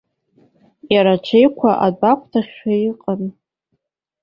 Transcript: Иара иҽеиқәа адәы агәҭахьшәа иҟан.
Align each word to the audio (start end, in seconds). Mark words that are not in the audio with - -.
Иара 0.93 1.13
иҽеиқәа 1.17 1.71
адәы 1.85 2.05
агәҭахьшәа 2.11 2.73
иҟан. 2.89 3.21